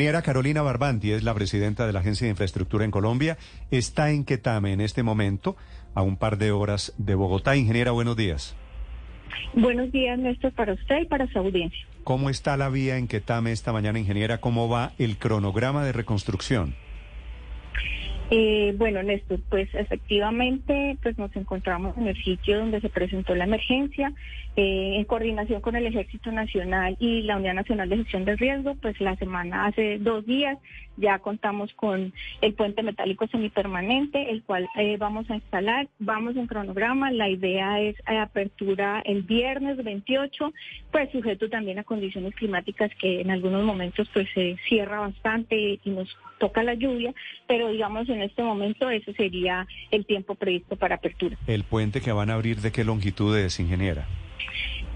Ingeniera 0.00 0.22
Carolina 0.22 0.62
Barbanti 0.62 1.12
es 1.12 1.24
la 1.24 1.34
presidenta 1.34 1.86
de 1.86 1.92
la 1.92 2.00
Agencia 2.00 2.24
de 2.24 2.30
Infraestructura 2.30 2.86
en 2.86 2.90
Colombia. 2.90 3.36
Está 3.70 4.12
en 4.12 4.24
Quetame 4.24 4.72
en 4.72 4.80
este 4.80 5.02
momento, 5.02 5.58
a 5.94 6.00
un 6.00 6.16
par 6.16 6.38
de 6.38 6.52
horas 6.52 6.94
de 6.96 7.14
Bogotá. 7.14 7.54
Ingeniera, 7.54 7.90
buenos 7.90 8.16
días. 8.16 8.56
Buenos 9.52 9.92
días, 9.92 10.18
Néstor, 10.18 10.52
para 10.52 10.72
usted 10.72 11.02
y 11.02 11.04
para 11.04 11.30
su 11.30 11.38
audiencia. 11.38 11.86
¿Cómo 12.02 12.30
está 12.30 12.56
la 12.56 12.70
vía 12.70 12.96
en 12.96 13.08
Quetame 13.08 13.52
esta 13.52 13.74
mañana, 13.74 13.98
ingeniera? 13.98 14.38
¿Cómo 14.38 14.70
va 14.70 14.92
el 14.96 15.18
cronograma 15.18 15.84
de 15.84 15.92
reconstrucción? 15.92 16.74
Eh, 18.32 18.74
bueno, 18.78 19.02
Néstor, 19.02 19.40
pues 19.48 19.68
efectivamente 19.74 20.96
pues 21.02 21.18
nos 21.18 21.34
encontramos 21.34 21.98
en 21.98 22.06
el 22.06 22.16
sitio 22.22 22.60
donde 22.60 22.80
se 22.80 22.88
presentó 22.88 23.34
la 23.34 23.42
emergencia, 23.42 24.12
eh, 24.54 24.94
en 24.96 25.04
coordinación 25.04 25.60
con 25.60 25.74
el 25.74 25.86
Ejército 25.86 26.30
Nacional 26.30 26.96
y 27.00 27.22
la 27.22 27.36
Unidad 27.38 27.54
Nacional 27.54 27.88
de 27.88 27.96
Gestión 27.96 28.24
del 28.24 28.38
Riesgo, 28.38 28.76
pues 28.76 29.00
la 29.00 29.16
semana 29.16 29.66
hace 29.66 29.98
dos 29.98 30.24
días 30.26 30.58
ya 31.00 31.18
contamos 31.18 31.72
con 31.74 32.12
el 32.40 32.54
puente 32.54 32.82
metálico 32.82 33.26
semipermanente, 33.26 34.30
el 34.30 34.42
cual 34.42 34.68
eh, 34.76 34.96
vamos 34.98 35.28
a 35.30 35.36
instalar, 35.36 35.88
vamos 35.98 36.36
en 36.36 36.46
cronograma, 36.46 37.10
la 37.10 37.28
idea 37.28 37.80
es 37.80 37.96
apertura 38.06 39.02
el 39.04 39.22
viernes 39.22 39.82
28, 39.82 40.52
pues 40.92 41.10
sujeto 41.10 41.48
también 41.48 41.78
a 41.78 41.84
condiciones 41.84 42.34
climáticas 42.34 42.90
que 43.00 43.20
en 43.20 43.30
algunos 43.30 43.64
momentos 43.64 44.08
pues 44.12 44.28
se 44.34 44.56
cierra 44.68 45.00
bastante 45.00 45.80
y 45.82 45.90
nos 45.90 46.08
toca 46.38 46.62
la 46.62 46.74
lluvia, 46.74 47.14
pero 47.46 47.68
digamos 47.68 48.08
en 48.08 48.22
este 48.22 48.42
momento 48.42 48.90
ese 48.90 49.12
sería 49.14 49.66
el 49.90 50.06
tiempo 50.06 50.34
previsto 50.34 50.76
para 50.76 50.96
apertura. 50.96 51.36
¿El 51.46 51.64
puente 51.64 52.00
que 52.00 52.12
van 52.12 52.30
a 52.30 52.34
abrir 52.34 52.60
de 52.60 52.72
qué 52.72 52.84
longitud 52.84 53.36
es, 53.36 53.60
ingeniera? 53.60 54.06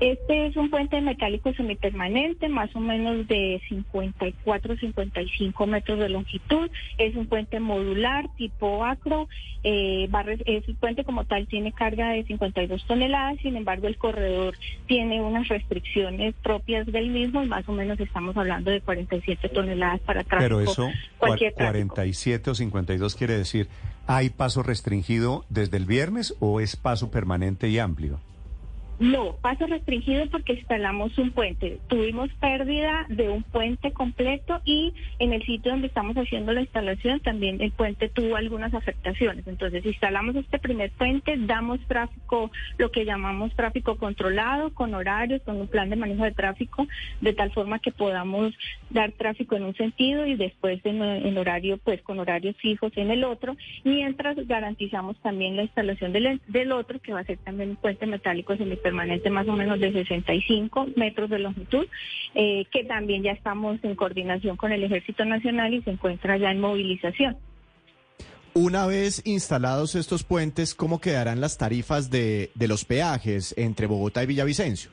Este 0.00 0.46
es 0.46 0.56
un 0.56 0.70
puente 0.70 1.00
metálico 1.00 1.52
semipermanente, 1.54 2.48
más 2.48 2.74
o 2.74 2.80
menos 2.80 3.28
de 3.28 3.62
54, 3.68 4.76
55 4.76 5.66
metros 5.66 5.98
de 6.00 6.08
longitud. 6.08 6.68
Es 6.98 7.14
un 7.14 7.26
puente 7.26 7.60
modular 7.60 8.28
tipo 8.36 8.84
acro. 8.84 9.28
Eh, 9.62 10.08
ese 10.46 10.74
puente 10.74 11.04
como 11.04 11.24
tal 11.24 11.46
tiene 11.46 11.72
carga 11.72 12.10
de 12.10 12.24
52 12.24 12.84
toneladas, 12.86 13.38
sin 13.40 13.56
embargo 13.56 13.86
el 13.86 13.96
corredor 13.96 14.54
tiene 14.86 15.22
unas 15.22 15.48
restricciones 15.48 16.34
propias 16.42 16.86
del 16.86 17.08
mismo 17.08 17.42
y 17.42 17.46
más 17.46 17.66
o 17.68 17.72
menos 17.72 17.98
estamos 18.00 18.36
hablando 18.36 18.70
de 18.70 18.80
47 18.80 19.48
toneladas 19.48 20.00
para 20.00 20.24
tráfico. 20.24 20.56
Pero 20.56 20.60
eso, 20.60 20.90
cualquier 21.18 21.54
47 21.54 22.50
o 22.50 22.54
52 22.54 23.14
quiere 23.14 23.38
decir, 23.38 23.68
¿hay 24.06 24.28
paso 24.30 24.62
restringido 24.62 25.44
desde 25.48 25.76
el 25.76 25.86
viernes 25.86 26.34
o 26.40 26.60
es 26.60 26.76
paso 26.76 27.10
permanente 27.10 27.68
y 27.68 27.78
amplio? 27.78 28.20
No, 28.98 29.36
paso 29.42 29.66
restringido 29.66 30.26
porque 30.30 30.54
instalamos 30.54 31.18
un 31.18 31.32
puente. 31.32 31.80
Tuvimos 31.88 32.30
pérdida 32.34 33.06
de 33.08 33.28
un 33.28 33.42
puente 33.42 33.92
completo 33.92 34.60
y 34.64 34.94
en 35.18 35.32
el 35.32 35.42
sitio 35.44 35.72
donde 35.72 35.88
estamos 35.88 36.16
haciendo 36.16 36.52
la 36.52 36.60
instalación 36.60 37.20
también 37.20 37.60
el 37.60 37.72
puente 37.72 38.08
tuvo 38.08 38.36
algunas 38.36 38.72
afectaciones. 38.72 39.46
Entonces 39.46 39.84
instalamos 39.84 40.36
este 40.36 40.58
primer 40.58 40.90
puente, 40.92 41.34
damos 41.38 41.80
tráfico, 41.88 42.50
lo 42.78 42.90
que 42.90 43.04
llamamos 43.04 43.54
tráfico 43.54 43.96
controlado, 43.96 44.72
con 44.72 44.94
horarios, 44.94 45.42
con 45.42 45.60
un 45.60 45.66
plan 45.66 45.90
de 45.90 45.96
manejo 45.96 46.24
de 46.24 46.32
tráfico, 46.32 46.86
de 47.20 47.32
tal 47.32 47.52
forma 47.52 47.80
que 47.80 47.90
podamos 47.90 48.54
dar 48.90 49.12
tráfico 49.12 49.56
en 49.56 49.64
un 49.64 49.74
sentido 49.74 50.26
y 50.26 50.36
después 50.36 50.80
en, 50.84 51.36
horario, 51.36 51.78
pues 51.78 52.00
con 52.02 52.20
horarios 52.20 52.56
fijos 52.58 52.92
en 52.96 53.10
el 53.10 53.24
otro, 53.24 53.56
mientras 53.82 54.36
garantizamos 54.46 55.16
también 55.20 55.56
la 55.56 55.64
instalación 55.64 56.12
del, 56.12 56.40
del 56.46 56.72
otro, 56.72 57.00
que 57.00 57.12
va 57.12 57.20
a 57.20 57.24
ser 57.24 57.38
también 57.38 57.70
un 57.70 57.76
puente 57.76 58.06
metálico 58.06 58.56
permanente 58.84 59.30
más 59.30 59.48
o 59.48 59.54
menos 59.54 59.80
de 59.80 59.92
65 59.92 60.88
metros 60.94 61.30
de 61.30 61.38
longitud, 61.38 61.86
eh, 62.34 62.66
que 62.70 62.84
también 62.84 63.22
ya 63.22 63.32
estamos 63.32 63.82
en 63.82 63.96
coordinación 63.96 64.58
con 64.58 64.72
el 64.72 64.84
Ejército 64.84 65.24
Nacional 65.24 65.72
y 65.72 65.82
se 65.82 65.90
encuentra 65.90 66.36
ya 66.36 66.50
en 66.50 66.60
movilización. 66.60 67.38
Una 68.52 68.86
vez 68.86 69.22
instalados 69.24 69.94
estos 69.94 70.22
puentes, 70.22 70.74
¿cómo 70.74 71.00
quedarán 71.00 71.40
las 71.40 71.56
tarifas 71.56 72.10
de, 72.10 72.50
de 72.54 72.68
los 72.68 72.84
peajes 72.84 73.54
entre 73.56 73.86
Bogotá 73.86 74.22
y 74.22 74.26
Villavicencio? 74.26 74.90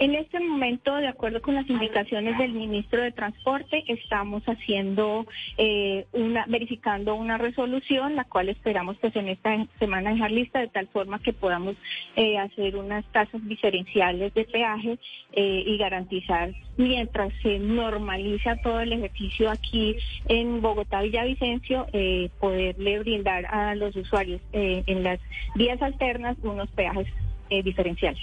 En 0.00 0.14
este 0.14 0.40
momento, 0.40 0.96
de 0.96 1.08
acuerdo 1.08 1.42
con 1.42 1.54
las 1.54 1.68
indicaciones 1.68 2.38
del 2.38 2.52
ministro 2.52 3.02
de 3.02 3.12
Transporte, 3.12 3.84
estamos 3.86 4.42
haciendo 4.44 5.26
eh, 5.58 6.06
una, 6.12 6.46
verificando 6.46 7.14
una 7.14 7.36
resolución, 7.36 8.16
la 8.16 8.24
cual 8.24 8.48
esperamos 8.48 8.96
pues 8.96 9.14
en 9.14 9.28
esta 9.28 9.66
semana 9.78 10.14
dejar 10.14 10.30
lista 10.30 10.60
de 10.60 10.68
tal 10.68 10.88
forma 10.88 11.18
que 11.18 11.34
podamos 11.34 11.76
eh, 12.16 12.38
hacer 12.38 12.76
unas 12.76 13.04
tasas 13.12 13.46
diferenciales 13.46 14.32
de 14.32 14.44
peaje 14.46 14.98
eh, 15.32 15.64
y 15.66 15.76
garantizar 15.76 16.50
mientras 16.78 17.30
se 17.42 17.58
normaliza 17.58 18.56
todo 18.62 18.80
el 18.80 18.94
ejercicio 18.94 19.50
aquí 19.50 19.96
en 20.28 20.62
Bogotá 20.62 21.02
Villavicencio, 21.02 21.86
poderle 22.40 23.00
brindar 23.00 23.44
a 23.44 23.74
los 23.74 23.94
usuarios 23.96 24.40
en 24.54 25.02
las 25.02 25.20
vías 25.56 25.82
alternas 25.82 26.38
unos 26.42 26.70
peajes 26.70 27.06
diferenciales. 27.50 28.22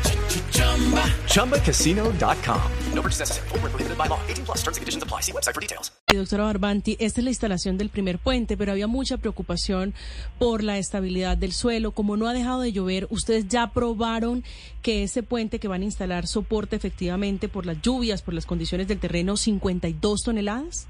ChumbaCasino.com. 1.27 2.61
No 2.93 3.01
purchase 3.01 3.19
necessary. 3.19 3.47
prohibited 3.49 3.97
by 3.97 4.07
law. 4.07 4.19
18 4.27 4.45
plus 4.45 4.57
terms 4.63 4.77
and 4.77 4.81
conditions 4.81 5.03
apply. 5.03 5.21
See 5.21 5.31
website 5.31 5.53
for 5.53 5.61
details. 5.61 5.91
Doctora 6.07 6.43
Barbanti, 6.43 6.97
esta 6.99 7.21
es 7.21 7.23
la 7.23 7.29
instalación 7.31 7.77
del 7.77 7.89
primer 7.89 8.19
puente, 8.19 8.57
pero 8.57 8.73
había 8.73 8.87
mucha 8.87 9.17
preocupación 9.17 9.93
por 10.39 10.63
la 10.63 10.77
estabilidad 10.77 11.37
del 11.37 11.53
suelo. 11.53 11.91
Como 11.91 12.17
no 12.17 12.27
ha 12.27 12.33
dejado 12.33 12.61
de 12.61 12.73
llover, 12.73 13.07
¿ustedes 13.09 13.47
ya 13.47 13.71
probaron 13.71 14.43
que 14.81 15.03
ese 15.03 15.23
puente 15.23 15.59
que 15.59 15.69
van 15.69 15.81
a 15.81 15.85
instalar 15.85 16.27
soporte 16.27 16.75
efectivamente 16.75 17.47
por 17.47 17.65
las 17.65 17.81
lluvias, 17.81 18.21
por 18.21 18.33
las 18.33 18.45
condiciones 18.45 18.87
del 18.87 18.99
terreno, 18.99 19.37
52 19.37 20.23
toneladas? 20.23 20.87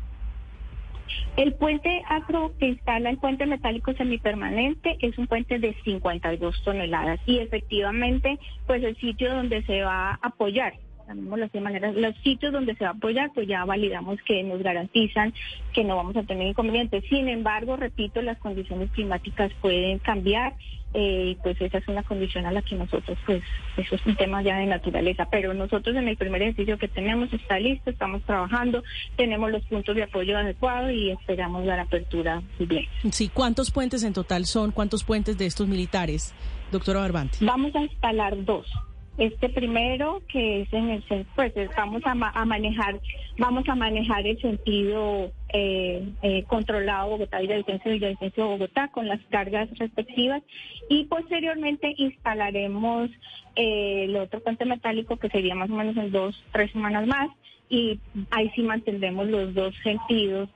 El 1.38 1.54
puente 1.54 2.04
acro 2.10 2.54
que 2.60 2.68
instala 2.68 3.10
el 3.10 3.18
puente 3.18 3.46
metálico 3.46 3.94
semipermanente 3.94 4.98
es 5.00 5.18
un 5.18 5.28
puente 5.28 5.60
de 5.60 5.76
52 5.84 6.64
toneladas 6.64 7.20
y 7.26 7.40
efectivamente 7.40 8.38
pues 8.68 8.84
el 8.84 8.96
sitio 8.98 9.34
donde 9.34 9.64
se 9.64 9.82
va 9.82 10.12
a 10.12 10.20
apoyar 10.22 10.74
de 11.14 11.62
manera, 11.62 11.92
los 11.92 12.16
sitios 12.18 12.54
donde 12.54 12.76
se 12.76 12.84
va 12.84 12.92
a 12.92 12.94
apoyar, 12.94 13.32
pues 13.34 13.48
ya 13.48 13.66
validamos 13.66 14.20
que 14.24 14.44
nos 14.44 14.62
garantizan 14.62 15.34
que 15.74 15.84
no 15.84 15.96
vamos 15.96 16.16
a 16.16 16.24
tener 16.24 16.48
inconvenientes. 16.48 17.04
Sin 17.10 17.28
embargo, 17.28 17.76
repito, 17.76 18.22
las 18.22 18.38
condiciones 18.40 18.92
climáticas 18.92 19.52
pueden 19.62 20.00
cambiar 20.00 20.54
eh, 20.94 21.38
pues 21.42 21.60
esa 21.62 21.78
es 21.78 21.88
una 21.88 22.04
condición 22.04 22.46
a 22.46 22.52
la 22.52 22.62
que 22.62 22.76
nosotros, 22.76 23.18
pues 23.26 23.42
eso 23.78 23.96
es 23.96 24.06
un 24.06 24.16
tema 24.18 24.42
ya 24.42 24.58
de 24.58 24.66
naturaleza, 24.66 25.28
pero 25.32 25.54
nosotros 25.54 25.96
en 25.96 26.08
el 26.08 26.18
primer 26.18 26.42
ejercicio 26.42 26.78
que 26.78 26.90
tenemos 26.90 27.32
está 27.32 27.60
listo, 27.60 27.90
estamos 27.90 28.22
trabajando, 28.24 28.84
tenemos 29.16 29.52
los 29.52 29.64
puntos 29.66 29.96
de 29.96 30.04
apoyo 30.04 30.38
adecuados 30.38 30.92
y 30.92 31.12
esperamos 31.12 31.66
dar 31.66 31.80
apertura 31.80 32.42
bien. 32.60 32.88
Sí, 33.12 33.30
¿cuántos 33.30 33.72
puentes 33.72 34.04
en 34.04 34.14
total 34.14 34.46
son? 34.46 34.72
¿Cuántos 34.72 35.04
puentes 35.06 35.38
de 35.38 35.46
estos 35.46 35.68
militares, 35.68 36.34
doctora 36.72 37.00
Barbante? 37.00 37.38
Vamos 37.40 37.74
a 37.76 37.84
instalar 37.84 38.44
dos. 38.44 38.68
Este 39.18 39.50
primero 39.50 40.22
que 40.32 40.62
es 40.62 40.74
en 40.74 40.90
el 40.90 41.04
pues 41.36 41.54
vamos 41.76 42.02
a, 42.06 42.16
manejar 42.46 43.00
vamos 43.38 43.68
a 43.68 43.76
manejar 43.76 44.26
el 44.26 44.40
sentido 44.42 45.32
eh, 45.54 46.08
eh, 46.22 46.44
controlado 46.48 47.10
Bogotá 47.10 47.40
Villavicencio 47.40 47.92
Villavicencio 47.92 48.48
Bogotá 48.48 48.88
con 48.88 49.08
las 49.08 49.20
cargas 49.30 49.70
respectivas 49.78 50.42
y 50.90 51.06
posteriormente 51.06 51.94
instalaremos 51.98 53.10
eh, 53.58 54.06
el 54.06 54.16
otro 54.16 54.40
puente 54.40 54.64
metálico 54.64 55.18
que 55.18 55.30
sería 55.30 55.56
más 55.56 55.70
o 55.70 55.76
menos 55.76 55.98
en 55.98 56.12
dos 56.12 56.42
tres 56.54 56.72
semanas 56.72 57.06
más 57.06 57.30
y 57.70 58.00
ahí 58.32 58.50
sí 58.56 58.62
mantendremos 58.64 59.28
los 59.28 59.54
dos 59.54 59.76
sentidos 59.84 60.50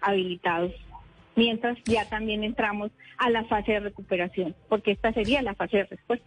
habilitados 0.00 0.72
mientras 1.38 1.78
ya 1.84 2.08
también 2.08 2.42
entramos 2.42 2.90
a 3.16 3.30
la 3.30 3.44
fase 3.44 3.72
de 3.72 3.80
recuperación, 3.80 4.56
porque 4.68 4.90
esta 4.90 5.12
sería 5.12 5.40
la 5.40 5.54
fase 5.54 5.78
de 5.78 5.84
respuesta. 5.84 6.26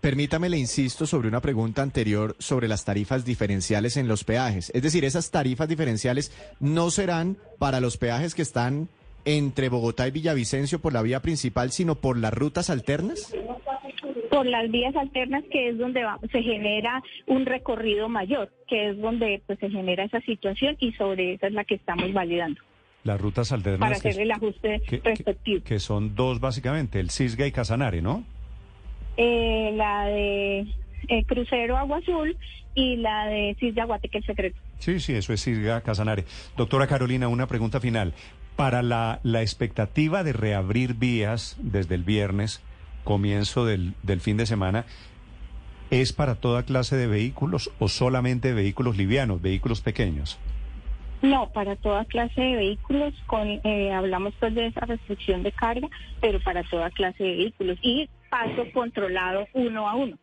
Permítame, 0.00 0.48
le 0.48 0.58
insisto 0.58 1.06
sobre 1.06 1.28
una 1.28 1.40
pregunta 1.40 1.82
anterior 1.82 2.36
sobre 2.38 2.68
las 2.68 2.84
tarifas 2.84 3.24
diferenciales 3.24 3.96
en 3.96 4.08
los 4.08 4.24
peajes. 4.24 4.70
Es 4.74 4.82
decir, 4.82 5.04
esas 5.04 5.30
tarifas 5.30 5.68
diferenciales 5.68 6.32
no 6.60 6.90
serán 6.90 7.36
para 7.58 7.80
los 7.80 7.96
peajes 7.96 8.34
que 8.34 8.42
están 8.42 8.88
entre 9.24 9.68
Bogotá 9.68 10.06
y 10.08 10.10
Villavicencio 10.10 10.80
por 10.80 10.92
la 10.92 11.02
vía 11.02 11.20
principal, 11.20 11.70
sino 11.72 11.94
por 11.96 12.16
las 12.18 12.32
rutas 12.34 12.70
alternas. 12.70 13.32
Por 14.30 14.46
las 14.46 14.70
vías 14.70 14.96
alternas, 14.96 15.44
que 15.52 15.68
es 15.68 15.78
donde 15.78 16.02
va- 16.02 16.18
se 16.32 16.42
genera 16.42 17.02
un 17.26 17.44
recorrido 17.46 18.08
mayor, 18.08 18.50
que 18.68 18.90
es 18.90 18.98
donde 19.00 19.42
pues 19.46 19.58
se 19.60 19.68
genera 19.70 20.04
esa 20.04 20.20
situación 20.22 20.76
y 20.80 20.92
sobre 20.94 21.34
esa 21.34 21.46
es 21.48 21.52
la 21.52 21.64
que 21.64 21.74
estamos 21.76 22.12
validando 22.12 22.60
Las 23.04 23.20
rutas 23.20 23.52
alternas 23.52 23.80
para 23.80 24.00
que, 24.00 24.08
hacer 24.08 24.22
el 24.22 24.30
ajuste 24.32 24.80
que- 24.88 25.00
que- 25.00 25.08
respectivo. 25.10 25.64
que 25.64 25.78
son 25.78 26.14
dos 26.16 26.40
básicamente, 26.40 26.98
el 26.98 27.10
Cisga 27.10 27.46
y 27.46 27.52
Casanare, 27.52 28.00
¿no? 28.02 28.24
Eh, 29.16 29.72
la 29.74 30.06
de 30.06 30.60
eh, 31.08 31.24
Crucero 31.26 31.76
Agua 31.76 31.98
Azul 31.98 32.36
y 32.74 32.96
la 32.96 33.26
de 33.26 33.56
Cisla 33.60 33.84
Guateque 33.84 34.18
el 34.18 34.24
Secreto. 34.24 34.58
Sí, 34.78 35.00
sí, 35.00 35.14
eso 35.14 35.32
es 35.32 35.44
Cisga 35.44 35.80
Casanare. 35.82 36.24
Doctora 36.56 36.86
Carolina, 36.86 37.28
una 37.28 37.46
pregunta 37.46 37.80
final. 37.80 38.14
Para 38.56 38.82
la, 38.82 39.20
la 39.22 39.42
expectativa 39.42 40.24
de 40.24 40.32
reabrir 40.32 40.94
vías 40.94 41.56
desde 41.60 41.94
el 41.94 42.04
viernes, 42.04 42.62
comienzo 43.04 43.64
del, 43.64 43.94
del 44.02 44.20
fin 44.20 44.36
de 44.36 44.46
semana, 44.46 44.84
¿es 45.90 46.12
para 46.12 46.36
toda 46.36 46.64
clase 46.64 46.96
de 46.96 47.06
vehículos 47.06 47.70
o 47.78 47.88
solamente 47.88 48.54
vehículos 48.54 48.96
livianos, 48.96 49.42
vehículos 49.42 49.80
pequeños? 49.80 50.38
No, 51.22 51.50
para 51.52 51.76
toda 51.76 52.04
clase 52.04 52.40
de 52.40 52.56
vehículos, 52.56 53.14
con, 53.26 53.46
eh, 53.46 53.92
hablamos 53.92 54.34
pues 54.40 54.54
de 54.54 54.66
esa 54.66 54.80
restricción 54.86 55.42
de 55.42 55.52
carga, 55.52 55.88
pero 56.20 56.40
para 56.40 56.62
toda 56.64 56.90
clase 56.90 57.22
de 57.22 57.36
vehículos 57.36 57.78
y 57.80 58.08
paso 58.32 58.62
controlado 58.72 59.46
uno 59.52 59.86
a 59.86 59.94
uno. 59.94 60.16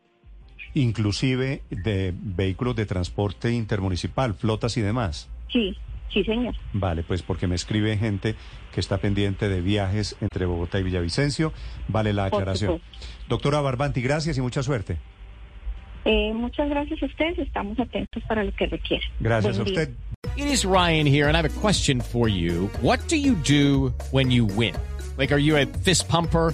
Inclusive 0.73 1.61
de 1.69 2.11
vehículos 2.15 2.75
de 2.75 2.88
transporte 2.88 3.51
intermunicipal, 3.51 4.33
flotas 4.33 4.77
y 4.77 4.81
demás. 4.81 5.29
Sí, 5.51 5.75
sí 6.11 6.23
señor. 6.23 6.56
Vale, 6.73 7.03
pues 7.03 7.21
porque 7.21 7.45
me 7.47 7.53
escribe 7.56 7.95
gente 7.97 8.35
que 8.73 8.79
está 8.79 8.97
pendiente 8.97 9.47
de 9.47 9.61
viajes 9.61 10.15
entre 10.21 10.45
Bogotá 10.47 10.79
y 10.79 10.83
Villavicencio. 10.83 11.53
Vale 11.88 12.13
la 12.13 12.25
aclaración. 12.25 12.81
Doctora 13.27 13.61
Barbanti, 13.61 14.01
gracias 14.01 14.38
y 14.38 14.41
mucha 14.41 14.63
suerte. 14.63 14.97
Eh, 16.06 16.33
muchas 16.33 16.67
gracias 16.69 17.03
a 17.03 17.06
ustedes, 17.06 17.38
estamos 17.39 17.79
atentos 17.79 18.23
para 18.27 18.44
lo 18.44 18.51
que 18.56 18.65
requieran. 18.67 19.07
Gracias 19.19 19.57
Buen 19.57 19.67
a 19.67 19.71
día. 19.71 19.81
usted. 19.83 19.95
It 20.35 20.47
is 20.51 20.65
Ryan 20.65 21.06
here, 21.06 21.27
and 21.27 21.35
I 21.35 21.41
have 21.41 21.45
a 21.45 21.61
question 21.61 22.01
for 22.01 22.27
you. 22.29 22.69
What 22.81 23.00
do 23.09 23.15
you 23.17 23.35
do 23.35 23.94
when 24.11 24.31
you 24.31 24.45
win? 24.45 24.73
Like, 25.17 25.33
are 25.33 25.39
you 25.39 25.57
a 25.57 25.65
fist 25.65 26.07
pumper? 26.07 26.53